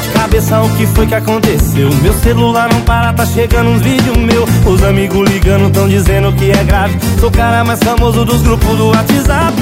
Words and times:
cabeça 0.00 0.60
o 0.60 0.70
que 0.76 0.86
foi 0.86 1.06
que 1.06 1.14
aconteceu? 1.14 1.90
Meu 2.02 2.12
celular 2.14 2.68
não 2.72 2.80
para, 2.82 3.12
tá 3.12 3.26
chegando 3.26 3.70
uns 3.70 3.82
vídeos 3.82 4.16
meu. 4.16 4.44
Os 4.66 4.82
amigos 4.82 5.28
ligando 5.30 5.70
tão 5.70 5.88
dizendo 5.88 6.32
que 6.32 6.50
é 6.50 6.64
grave. 6.64 6.98
Sou 7.18 7.28
o 7.28 7.32
cara 7.32 7.64
mais 7.64 7.80
famoso 7.80 8.24
dos 8.24 8.42
grupos 8.42 8.76
do 8.76 8.88
WhatsApp. 8.88 9.56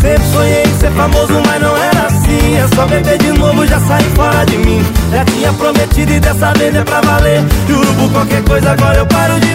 Sempre 0.00 0.24
sonhei 0.32 0.64
em 0.64 0.78
ser 0.80 0.90
famoso, 0.90 1.34
mas 1.46 1.62
não 1.62 1.76
era 1.76 2.06
assim. 2.06 2.56
É 2.56 2.68
só 2.74 2.86
beber 2.86 3.18
de 3.18 3.32
novo, 3.32 3.64
já 3.66 3.78
sair 3.78 4.10
fora 4.16 4.44
de 4.44 4.58
mim. 4.58 4.84
Já 5.12 5.24
tinha 5.24 5.52
prometido 5.52 6.12
e 6.12 6.20
dessa 6.20 6.52
vez 6.54 6.74
é 6.74 6.82
pra 6.82 7.00
valer. 7.00 7.44
Juro 7.68 7.94
por 7.94 8.10
qualquer 8.10 8.42
coisa, 8.42 8.72
agora 8.72 8.98
eu 8.98 9.06
paro 9.06 9.38
de 9.38 9.51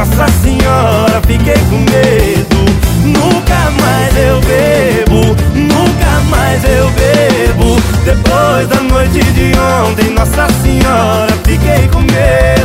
Nossa 0.00 0.26
Senhora, 0.42 1.20
fiquei 1.26 1.58
com 1.68 1.76
medo. 1.76 2.56
Nunca 3.04 3.70
mais 3.82 4.16
eu 4.16 4.40
bebo, 4.40 5.36
nunca 5.54 6.20
mais 6.30 6.64
eu 6.64 6.90
bebo. 6.92 7.76
Depois 8.02 8.66
da 8.68 8.80
noite 8.80 9.22
de 9.34 9.52
ontem, 9.58 10.10
Nossa 10.14 10.48
Senhora, 10.62 11.30
fiquei 11.44 11.86
com 11.88 12.00
medo 12.00 12.59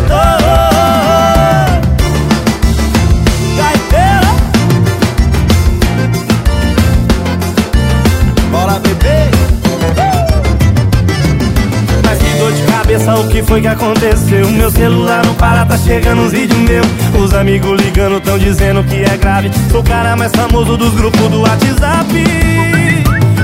cabeça, 13.05 13.15
o 13.15 13.27
que 13.29 13.43
foi 13.43 13.61
que 13.61 13.67
aconteceu? 13.67 14.49
Meu 14.51 14.71
celular 14.71 15.25
não 15.25 15.33
para, 15.35 15.65
tá 15.65 15.77
chegando 15.77 16.23
uns 16.23 16.31
vídeos 16.31 16.59
meus 16.59 16.87
Os 17.23 17.33
amigos 17.33 17.79
ligando, 17.79 18.19
tão 18.19 18.37
dizendo 18.37 18.83
que 18.83 19.03
é 19.03 19.17
grave. 19.17 19.51
Sou 19.71 19.81
o 19.81 19.83
cara 19.83 20.15
mais 20.15 20.31
famoso 20.31 20.75
dos 20.75 20.93
grupos 20.93 21.29
do 21.29 21.41
WhatsApp. 21.41 22.09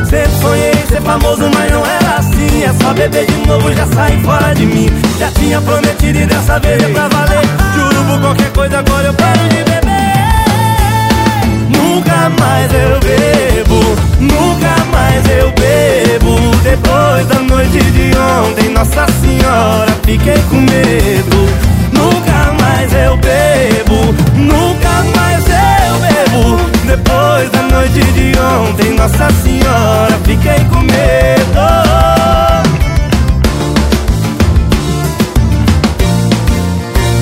Sempre 0.10 0.42
sonhei 0.42 0.74
ser 0.90 1.02
famoso, 1.02 1.50
mas 1.54 1.72
não 1.72 1.86
era 1.86 2.18
assim. 2.18 2.64
É 2.64 2.74
só 2.82 2.94
beber 2.94 3.26
de 3.26 3.48
novo, 3.48 3.72
já 3.74 3.88
sair 3.88 4.22
fora 4.22 4.54
de 4.54 4.66
mim. 4.66 4.90
Já 5.18 5.32
tinha 5.32 5.62
prometido 5.62 6.20
e 6.20 6.26
dessa 6.26 6.60
vez 6.60 6.84
é 6.84 6.88
pra 6.88 7.08
valer. 7.08 7.42
Juro 7.76 8.06
por 8.06 8.22
qualquer 8.22 8.52
coisa, 8.52 8.80
agora 8.80 9.08
eu 9.08 9.14
paro 9.14 9.40
de 9.50 9.64
beber 9.64 9.91
fiquei 20.04 20.38
com 20.50 20.58
medo. 20.58 21.72
Nunca 21.94 22.54
mais 22.60 22.94
eu 22.94 23.18
bebo, 23.18 24.14
nunca 24.36 25.04
mais 25.16 25.46
eu 25.48 26.00
bebo. 26.00 26.72
Depois 26.86 27.50
da 27.52 27.62
noite 27.64 28.04
de 28.14 28.34
ontem, 28.40 28.96
Nossa 28.96 29.30
Senhora, 29.44 30.18
fiquei 30.24 30.66
com 30.66 30.80
medo. 30.80 31.22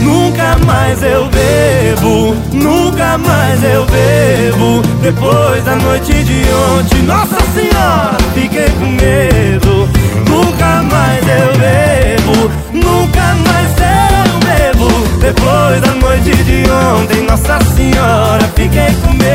Nunca 0.01 0.57
mais 0.65 1.03
eu 1.03 1.25
bebo, 1.27 2.35
nunca 2.53 3.17
mais 3.17 3.63
eu 3.63 3.85
bebo. 3.85 4.81
Depois 5.01 5.63
da 5.63 5.75
noite 5.75 6.13
de 6.23 6.43
ontem, 6.53 7.03
Nossa 7.03 7.37
Senhora, 7.53 8.17
fiquei 8.33 8.69
com 8.79 8.85
medo 8.85 9.38
noite 16.29 16.43
de 16.43 16.69
ontem, 16.69 17.23
Nossa 17.23 17.59
Senhora, 17.75 18.43
fiquei 18.55 18.93
com 19.01 19.13
medo. 19.13 19.28